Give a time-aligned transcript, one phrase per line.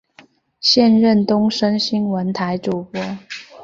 [0.59, 2.99] 现任东森新闻台主播。